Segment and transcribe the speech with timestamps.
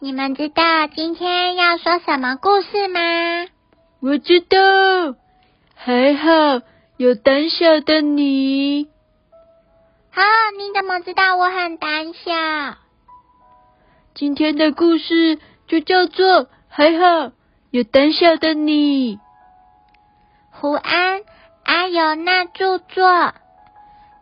[0.00, 3.00] 你们知道今天要说什么故事吗？
[4.00, 4.56] 我知道，
[5.74, 6.64] 还好
[6.96, 8.88] 有胆小的你。
[10.14, 10.22] 啊，
[10.56, 12.30] 你怎么知道我很胆小？
[14.14, 17.32] 今天的故事就叫做《还好
[17.72, 19.16] 有胆小的你》。
[20.52, 21.20] 胡安·
[21.64, 23.32] 阿尤娜著作，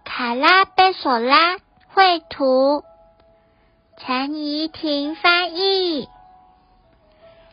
[0.06, 1.58] 卡拉贝索拉
[1.88, 2.82] 绘图。
[3.98, 6.08] 陈怡婷翻译，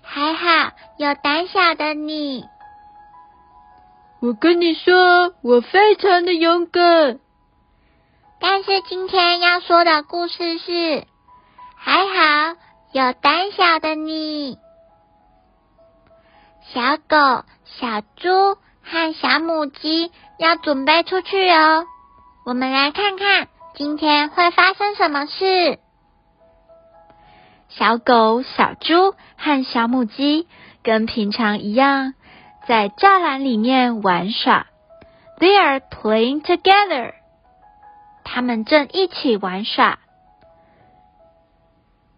[0.01, 2.45] 还好有胆小的你。
[4.19, 7.19] 我跟你说，我非常的勇敢。
[8.39, 11.07] 但是今天要说的故事是，
[11.77, 12.57] 还好
[12.91, 14.57] 有胆小的你。
[16.73, 21.85] 小狗、小猪和小母鸡要准备出去哦。
[22.45, 25.79] 我们来看看今天会发生什么事。
[27.75, 30.47] 小狗、小猪和小母鸡
[30.83, 32.13] 跟平常一样，
[32.67, 34.67] 在栅栏里面玩耍。
[35.39, 37.13] They are playing together。
[38.23, 39.97] 他们正一起玩耍。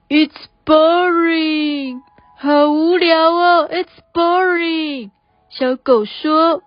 [0.10, 2.02] It's boring，
[2.38, 3.70] 好无聊哦。
[3.72, 5.12] It's boring。
[5.50, 6.62] 小狗说：“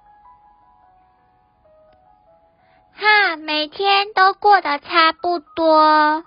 [2.97, 6.25] 哈，每天都过得差不多。”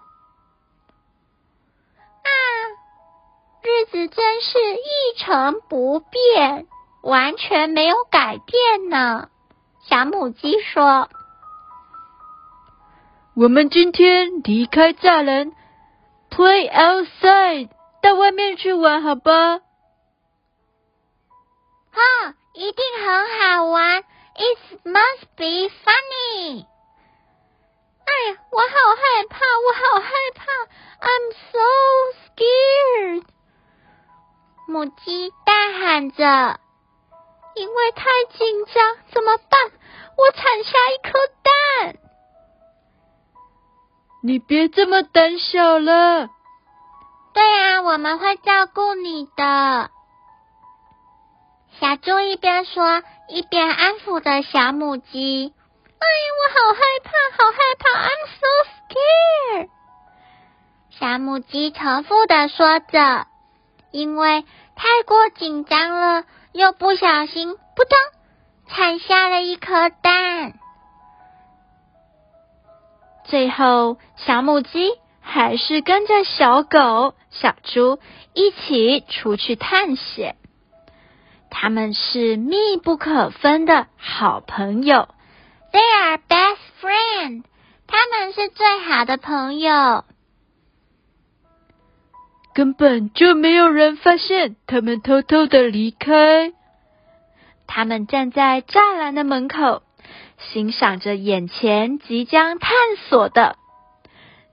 [3.63, 6.65] 日子真是一成不变，
[7.03, 9.29] 完全没有改变呢。
[9.87, 11.09] 小母鸡说
[13.37, 15.51] ：“我们今天离开栅栏
[16.29, 17.69] ，play outside，
[18.01, 19.59] 到外面去玩，好吧？”
[21.93, 22.01] 哈，
[22.53, 24.03] 一定很好玩。
[24.33, 26.65] It must be funny。
[28.05, 30.45] 哎呀，我好害怕，我好害怕。
[34.81, 36.59] 母鸡大喊着
[37.53, 38.83] ：“因为太紧张，
[39.13, 39.59] 怎么办？
[40.17, 41.99] 我产下一颗蛋。”
[44.25, 46.29] 你别这么胆小了。
[47.31, 49.91] 对啊，我们会照顾你的。
[51.79, 55.53] 小猪一边说，一边安抚着小母鸡。
[55.99, 58.47] 哎呀，我好害怕，好害怕！I'm so
[59.59, 59.69] scared。
[60.89, 63.27] 小母鸡重复的说着，
[63.91, 64.43] 因为
[64.75, 67.97] 太过紧张了，又不小心扑通
[68.67, 70.53] 产下了一颗蛋。
[73.25, 74.91] 最后，小母鸡
[75.21, 77.99] 还是跟着小狗、小猪
[78.33, 80.35] 一起出去探险。
[81.49, 85.09] 他们是密不可分的好朋友。
[85.71, 87.43] They are best friend。
[87.87, 90.05] 他们是最好的朋友。
[92.61, 96.53] 根本就没有人发现他们偷偷的离开。
[97.65, 99.81] 他们站在栅栏的门口，
[100.37, 102.71] 欣赏着眼前即将探
[103.09, 103.55] 索的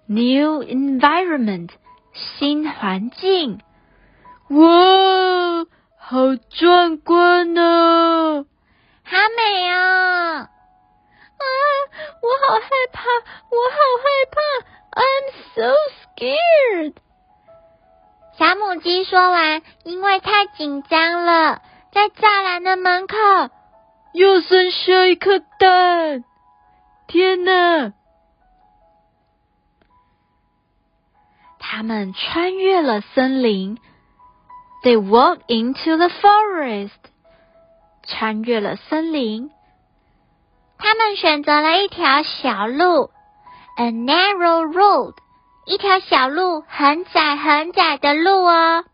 [0.06, 1.68] new environment
[2.14, 3.60] 新环境。
[4.48, 5.66] 哇，
[5.98, 8.46] 好壮观呢！
[9.04, 9.76] 好美哦！
[10.38, 10.48] 啊，
[12.22, 13.02] 我好害怕，
[13.50, 14.40] 我好害怕
[15.02, 15.74] ，I'm so
[16.16, 16.94] scared。
[18.38, 21.60] 小母鸡说完，因为太紧张了，
[21.90, 23.16] 在栅栏的门口
[24.12, 26.22] 又生下一颗蛋。
[27.08, 27.92] 天哪！
[31.58, 33.76] 他们穿越了森林
[34.84, 36.92] ，They walk into the forest。
[38.06, 39.50] 穿越了森林。
[40.78, 43.10] 他们选择了一条小路
[43.76, 45.14] ，a narrow road，
[45.68, 48.84] 一条小路，很窄很窄的路哦。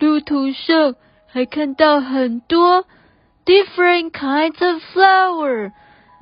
[0.00, 0.96] 路途上
[1.28, 2.84] 还看到很多
[3.44, 5.70] different kinds of flower，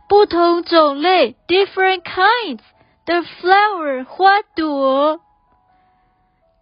[0.07, 2.61] 不同种类 different kinds
[3.07, 5.21] 的 flower 花朵。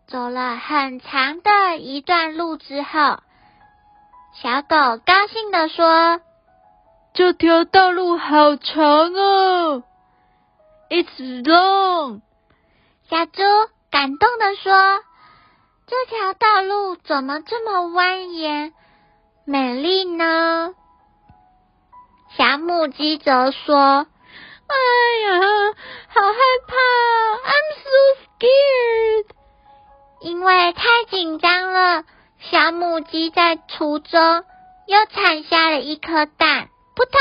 [0.06, 3.18] 走了很长的一段路之后，
[4.40, 6.20] 小狗高兴地说。
[7.14, 9.82] 这条道路好长哦
[10.90, 12.20] ，It's long。
[13.08, 13.42] 小猪
[13.92, 14.72] 感动的说
[15.86, 18.72] 这条道路怎么这么蜿蜒
[19.44, 20.74] 美丽呢？
[22.36, 23.76] 小母鸡则说
[24.66, 24.74] ：“哎
[25.22, 25.40] 呀，
[26.08, 26.74] 好害怕
[27.46, 27.90] ！I'm so
[28.24, 29.26] scared。
[30.20, 32.02] 因为太紧张了，
[32.40, 34.44] 小母鸡在途中
[34.88, 37.20] 又产下了一颗蛋，扑通！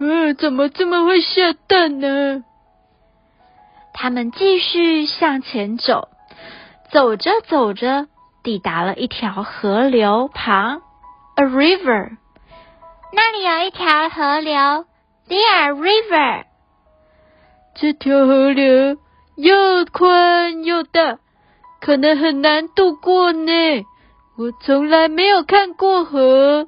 [0.00, 2.44] 嗯，怎么这么会下蛋呢？”
[3.94, 6.08] 他们继续向前走，
[6.90, 8.08] 走着走着，
[8.42, 10.82] 抵达了一条河流旁
[11.36, 12.16] ，a river。
[13.12, 14.84] 那里有一条河流
[15.28, 16.44] ，there river。
[17.76, 18.98] 这条河流
[19.36, 21.18] 又宽又大，
[21.80, 23.52] 可能很难渡过呢。
[24.36, 26.66] 我从来没有看过河。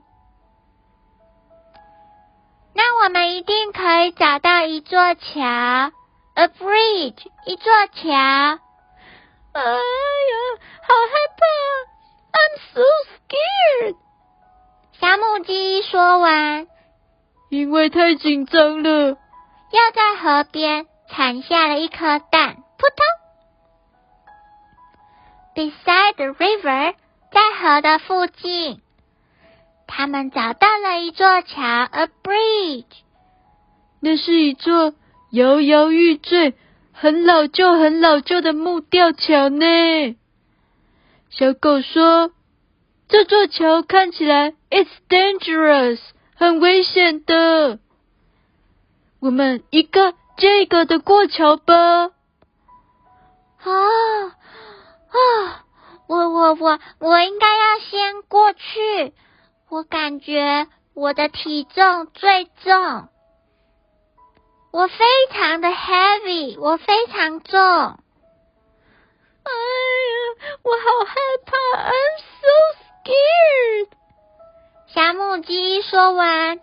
[2.73, 5.90] 那我们一定可以找到一座桥。
[6.36, 8.12] A bridge，一座桥。
[8.12, 10.34] 哎呀，
[10.82, 11.46] 好害怕
[12.36, 12.82] ！I'm so
[13.14, 13.96] scared。
[15.00, 16.66] 小母鸡说完，
[17.48, 19.16] 因为太紧张了，又
[19.94, 23.06] 在河边产下了一颗蛋，扑通。
[25.54, 26.94] Beside the river，
[27.32, 28.82] 在河的附近，
[29.86, 32.84] 他们找到了一座桥，a bridge。
[34.00, 34.92] 那是一座。
[35.36, 36.54] 摇摇欲坠、
[36.92, 40.16] 很老旧、很老旧的木吊桥呢。
[41.28, 42.30] 小狗说
[43.06, 45.98] ：“这座桥看起来 it's dangerous，
[46.36, 47.78] 很危险的。
[49.20, 51.74] 我们一个接一个的过桥吧。”
[53.60, 53.72] 啊
[55.12, 55.64] 啊！
[56.06, 59.12] 我我我我应该要先过去。
[59.68, 63.08] 我感觉我的体重最重。
[64.76, 67.58] 我非常的 heavy，我非常重。
[67.58, 67.94] 哎
[69.49, 69.49] 呀，
[70.62, 71.14] 我好害
[71.46, 72.52] 怕，I'm so
[73.02, 73.88] scared。
[74.88, 76.61] 小母鸡说完，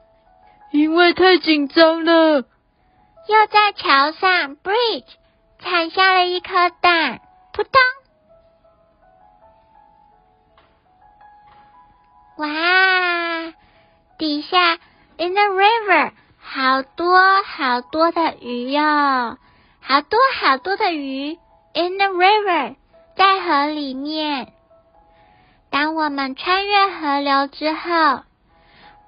[0.72, 5.10] 因为太紧张了，又在桥上 bridge
[5.58, 7.20] 产下了一颗蛋，
[7.52, 7.82] 扑通！
[12.38, 13.54] 哇，
[14.20, 14.78] 底下
[15.18, 16.12] in the river。
[16.46, 19.38] 好多好多的鱼哟，
[19.82, 21.40] 好多好多的鱼
[21.74, 22.76] ，in the river，
[23.16, 24.54] 在河里面。
[25.72, 28.24] 当我们穿越河流之后，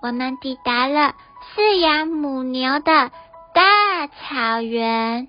[0.01, 1.13] 我们抵达了
[1.55, 3.11] 饲养母牛的
[3.53, 5.27] 大草原。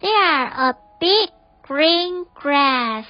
[0.00, 1.32] There a big
[1.66, 3.06] green grass，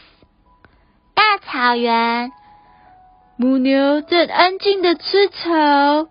[1.14, 2.32] 大草原，
[3.36, 6.08] 母牛正安静的吃草。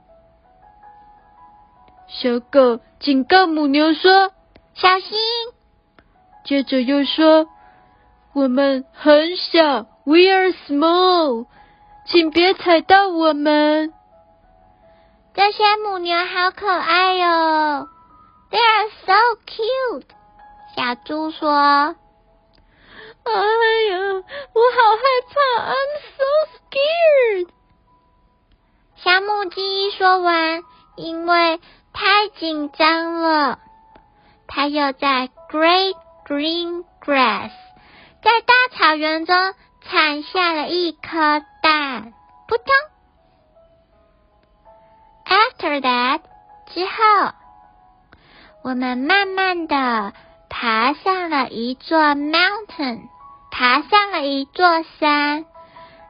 [2.13, 4.31] 小狗警告母牛说
[4.75, 5.17] ：“小心！”
[6.45, 7.47] 接着又说
[8.33, 11.47] ：“我们很小，We are small，
[12.05, 13.91] 请别踩到我们。”
[15.33, 17.87] 这些母牛好可爱哟
[18.51, 19.13] ，They are so
[19.47, 20.05] cute。
[20.75, 21.49] 小猪说
[23.25, 23.31] ：“哎
[23.89, 23.97] 呀，
[24.53, 25.35] 我好害怕
[25.71, 26.23] ，I'm so
[26.59, 27.49] scared。”
[29.03, 30.61] 小母鸡说完，
[30.95, 31.59] 因为。
[31.93, 33.59] 太紧张了，
[34.47, 35.95] 它又在 great
[36.25, 37.51] green grass，
[38.21, 39.35] 在大草原中
[39.81, 42.13] 产下了一颗蛋，
[42.47, 42.65] 扑通。
[45.25, 46.21] After that，
[46.73, 47.33] 之后，
[48.63, 50.13] 我们慢慢的
[50.49, 53.01] 爬上了一座 mountain，
[53.51, 55.45] 爬上了一座山，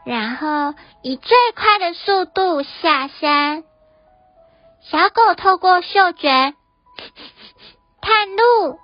[0.05, 3.63] 然后以最快的速度下山。
[4.89, 6.29] 小狗透过嗅觉
[8.01, 8.79] 探路，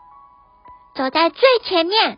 [0.96, 2.18] 走在最前面。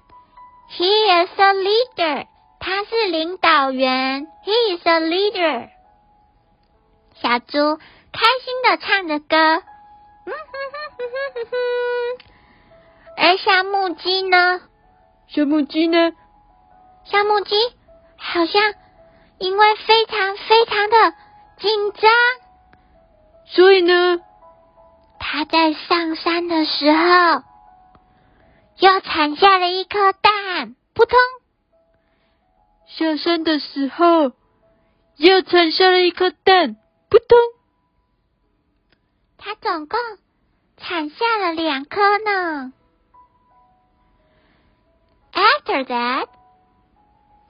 [0.70, 2.28] He is a leader，
[2.60, 4.28] 他是领导员。
[4.46, 5.70] He is a leader。
[7.16, 7.78] 小猪
[8.14, 9.62] 开心的唱着歌，嗯
[10.26, 10.34] 哼
[10.72, 11.02] 哼哼
[11.34, 11.58] 哼哼。
[13.18, 14.62] 而小母鸡呢？
[15.28, 16.14] 小母鸡呢？
[17.06, 17.56] 小母鸡
[18.18, 18.74] 好像
[19.40, 21.14] 因为非常非常的
[21.58, 22.12] 紧张。
[23.54, 24.22] 所以呢，
[25.20, 27.44] 他在上山的时候，
[28.78, 31.18] 又产下了一颗蛋，扑通；
[32.88, 34.32] 下山的时候，
[35.18, 36.78] 又产下了一颗蛋，
[37.10, 37.38] 扑通。
[39.38, 40.00] 他总共
[40.78, 42.72] 产下了两颗呢。
[45.34, 46.28] After that,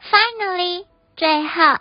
[0.10, 1.77] finally，最后，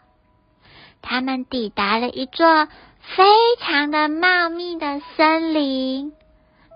[1.03, 2.69] 他们抵达了一座。
[3.17, 3.25] 非
[3.59, 6.13] 常的茂密的森林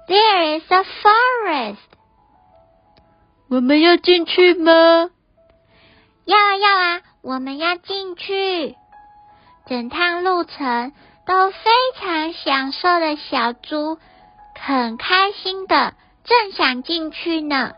[0.08, 1.76] ，There is a forest。
[3.50, 5.10] 我们要进去吗？
[6.24, 8.74] 要啊要啊，我们要进去。
[9.66, 10.92] 整趟路程
[11.26, 13.98] 都非常享受的小猪，
[14.58, 15.92] 很开心的，
[16.24, 17.74] 正想进去呢。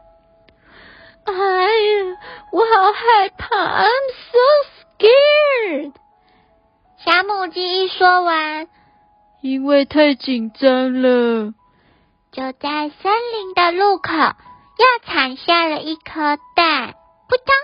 [1.25, 2.17] 哎呀，
[2.53, 3.89] 我好害怕，I'm
[4.31, 4.39] so
[4.79, 5.93] scared。
[7.07, 8.67] 小母鸡一说完，
[9.41, 11.55] 因为太紧张了，
[12.33, 16.97] 就在森林的路口又产下了一颗蛋，
[17.29, 17.55] 扑通！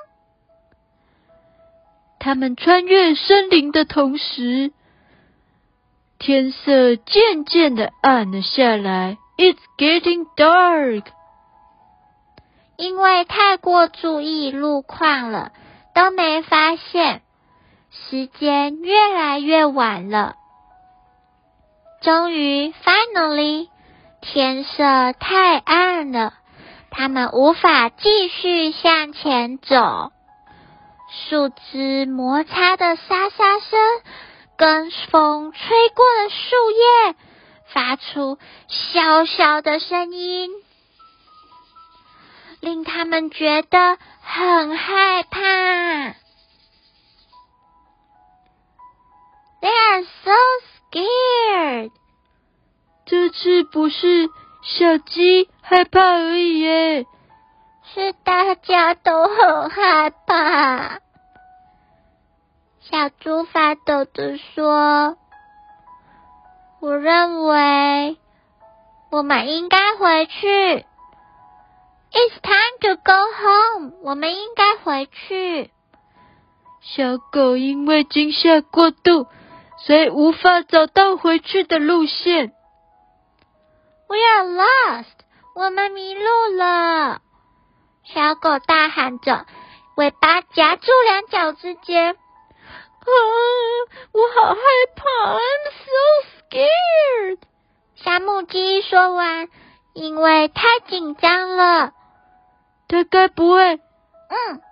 [2.21, 4.71] 他们穿越森林的同时，
[6.21, 9.19] 天色渐渐的暗了下来。
[9.39, 11.07] It's getting dark。
[12.77, 15.51] 因为太过注意路况了，
[15.97, 17.23] 都没发现
[17.93, 20.37] 时间越来越晚了。
[22.01, 23.69] 终于，finally，
[24.23, 26.35] 天色太暗了，
[26.91, 30.11] 他们无法继续向前走。
[31.29, 33.79] 树枝摩擦的沙沙声，
[34.57, 37.15] 跟风吹过的树叶
[37.75, 40.51] 发出萧萧的声音。
[42.61, 46.22] 令他们觉得很害怕。
[49.63, 50.33] They are so
[50.91, 51.93] scared。
[53.07, 54.29] 这次不是
[54.63, 57.07] 小鸡害怕而已耶，
[57.95, 60.99] 是大家都很害怕。
[62.81, 65.17] 小猪发抖的说
[66.83, 68.17] ：“我认为
[69.11, 70.85] 我们应该回去。”
[72.13, 73.93] It's time to go home。
[74.03, 75.71] 我们应该回去。
[76.81, 79.29] 小狗因为惊吓过度，
[79.87, 82.53] 所以无法找到回去的路线。
[84.09, 85.07] We are lost。
[85.55, 87.21] 我们迷路了。
[88.05, 89.47] 小狗大喊着，
[89.97, 92.15] 尾巴夹住两脚之间。
[92.15, 93.09] 啊，
[94.13, 94.61] 我好害
[94.97, 95.93] 怕，I'm so
[96.39, 97.39] scared。
[97.97, 99.49] 小母鸡说完，
[99.93, 101.93] 因为太紧张了。
[102.89, 103.75] 他该不会？
[103.75, 104.63] 嗯，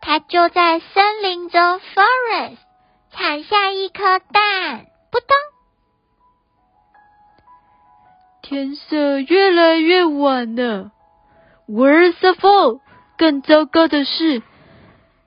[0.00, 2.58] 它就在森林中，forest
[3.80, 5.28] 一颗蛋，扑通！
[8.42, 10.92] 天色越来越晚了
[11.66, 12.80] ，worse of all，
[13.16, 14.42] 更糟糕的是，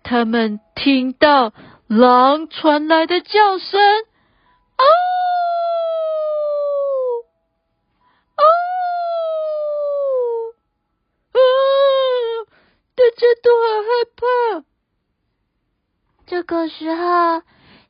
[0.03, 1.51] 他们听到
[1.87, 3.81] 狼传来的叫声，
[4.77, 4.85] 哦！
[13.15, 14.65] 这都好害怕。
[16.25, 17.41] 这个时候，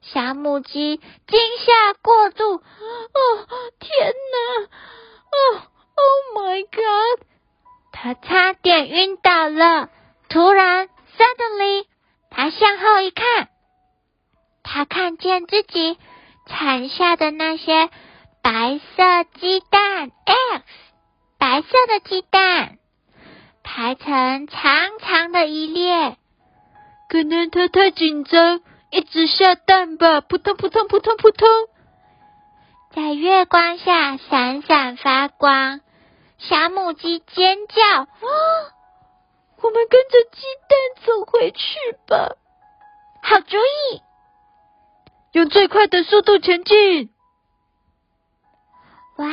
[0.03, 2.61] 小母鸡惊吓过度，哦，
[3.79, 4.63] 天哪！
[5.31, 5.61] 哦
[5.95, 7.25] ，Oh my God！
[7.93, 9.89] 它差点晕倒了。
[10.27, 11.85] 突然，Suddenly，
[12.29, 13.47] 它向后一看，
[14.61, 15.97] 它看见自己
[16.47, 17.89] 产下的那些
[18.41, 20.63] 白色鸡蛋 eggs，
[21.39, 22.77] 白色的鸡蛋。
[23.63, 26.17] 排成长长的一列，
[27.09, 28.61] 可能它太紧张，
[28.93, 31.49] 一直下蛋吧，扑通扑通扑通扑通，
[32.93, 35.81] 在月光下闪闪发光。
[36.37, 37.81] 小母鸡尖叫
[39.63, 42.35] ：“我们跟着鸡蛋走回去吧！”
[43.23, 44.01] 好主意，
[45.31, 47.09] 用最快的速度前进。
[49.17, 49.25] 哇，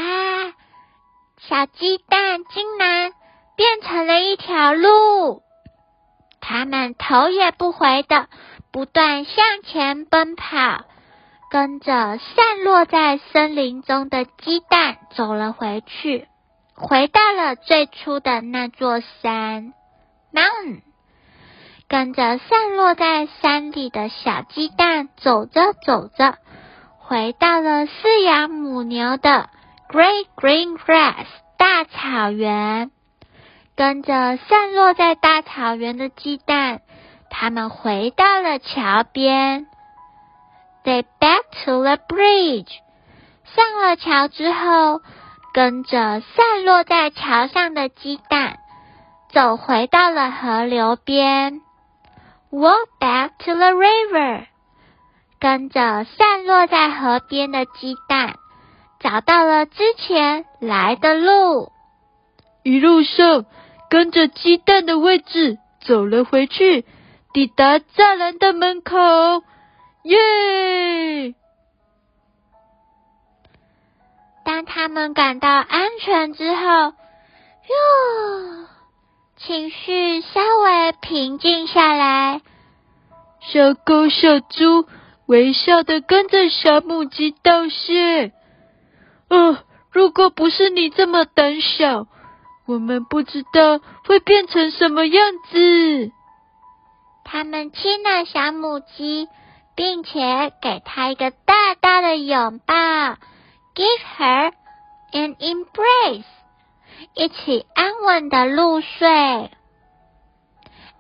[1.37, 3.12] 小鸡蛋竟然！
[3.57, 5.43] 变成了一条路，
[6.40, 8.31] 它们头也不回的
[8.73, 10.85] 不断向前奔跑，
[11.50, 16.29] 跟着散落在森林中的鸡蛋走了回去，
[16.75, 19.75] 回到了最初的那座山
[20.33, 20.83] mountain。
[21.89, 26.37] 跟着散落在山里的小鸡蛋走着走着，
[26.99, 29.50] 回到了饲养母牛的
[29.89, 31.27] Great Green Grass
[31.59, 32.93] 大草原。
[33.75, 36.83] 跟着散落在大草原的鸡蛋，
[37.31, 39.67] 他们回到了桥边。
[40.85, 42.69] They back to the bridge。
[43.55, 45.01] 上了桥之后，
[45.55, 48.59] 跟着散落在桥上的鸡蛋，
[49.33, 51.63] 走回到了河流边。
[52.51, 54.47] Walk back to the river。
[55.39, 58.35] 跟着散落在河边的鸡蛋，
[58.99, 61.73] 找到了之前来的路。
[62.63, 63.47] 一路上。
[63.89, 66.87] 跟着鸡蛋的位置走了回去，
[67.33, 68.97] 抵达栅栏的门口，
[70.03, 71.35] 耶！
[74.45, 76.93] 当他们感到安全之后，哟，
[79.37, 82.41] 情绪稍微平静下来。
[83.41, 84.89] 小狗、小猪
[85.27, 88.33] 微笑的跟着小母鸡道谢。
[89.29, 89.59] 哦，
[89.93, 92.09] 如果不是你这么胆小，
[92.67, 96.11] 我们不知道会变成什么样子。
[97.33, 99.29] 他们亲了小母鸡，
[99.77, 104.53] 并且给它一个大大的拥抱，give her
[105.13, 106.25] an embrace，
[107.15, 109.09] 一起安稳的入睡。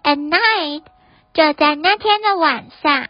[0.04, 0.84] At night，
[1.34, 3.08] 就在那天的晚上，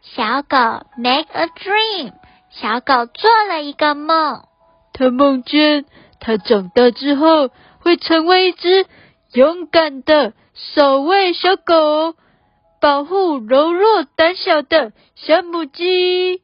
[0.00, 2.12] 小狗 make a dream，
[2.50, 4.44] 小狗做了一个梦。
[4.92, 5.84] 它梦见
[6.20, 8.86] 它长大之后会成为一只
[9.34, 10.32] 勇敢的。
[10.54, 12.14] 守卫小狗，
[12.80, 16.42] 保护柔弱胆小的小母鸡。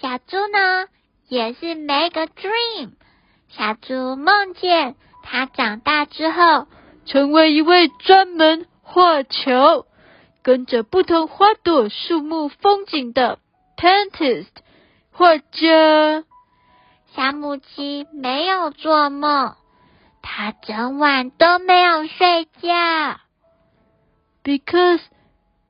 [0.00, 0.86] 小猪呢，
[1.26, 2.92] 也是 make a dream。
[3.48, 6.68] 小猪梦见它长大之后，
[7.06, 9.84] 成为一位专门画球、
[10.44, 13.40] 跟着不同花朵、树木、风景的
[13.76, 14.46] paintist
[15.10, 16.24] 画家。
[17.16, 19.56] 小母鸡没有做梦。
[20.22, 23.20] 他整晚都没有睡觉
[24.44, 25.00] ，because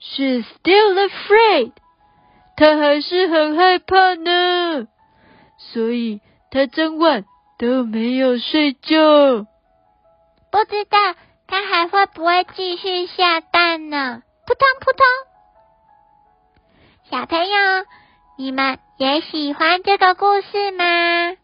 [0.00, 1.72] she's still afraid。
[2.56, 4.86] 他还是很害怕呢，
[5.56, 7.24] 所以他整晚
[7.58, 9.46] 都没有睡觉。
[10.50, 10.98] 不知道
[11.46, 14.22] 他还会不会继续下蛋呢？
[14.46, 15.06] 扑通扑通。
[17.10, 17.86] 小朋友，
[18.36, 21.36] 你们也喜欢这个故事吗？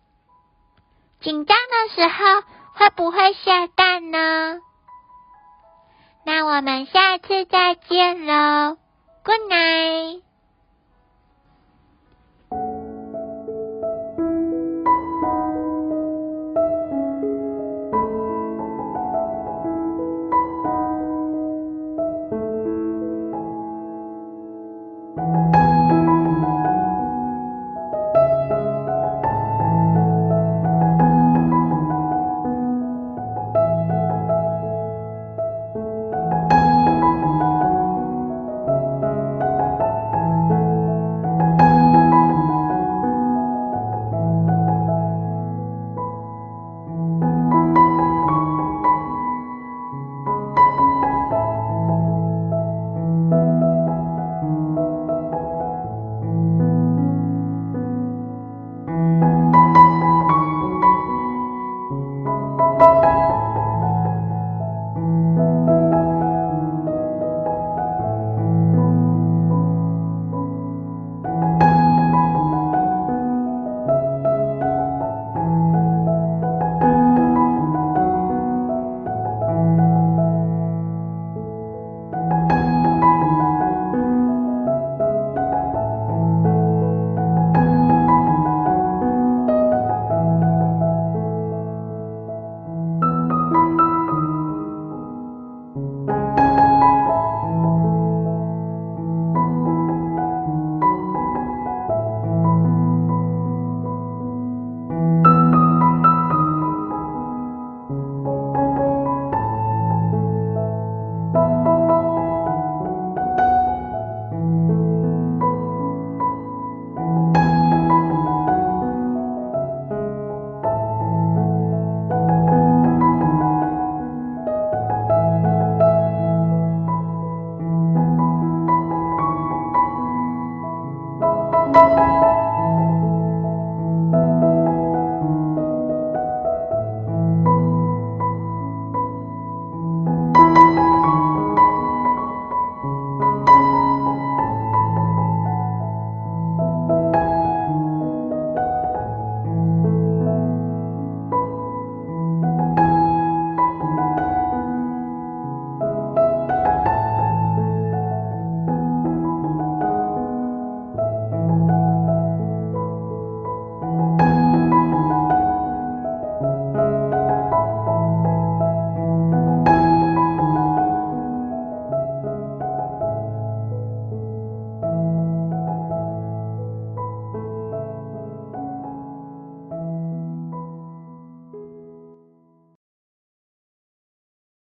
[1.21, 2.56] 紧张的时候。
[2.77, 4.61] 会不会下蛋呢？
[6.25, 8.77] 那我们下次再见喽
[9.25, 10.26] ，Good night。